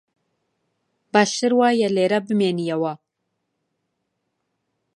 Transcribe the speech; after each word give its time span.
باشتر 1.13 1.51
وایە 1.59 1.89
لێرە 1.95 2.19
بمێنییەوە 2.27 2.93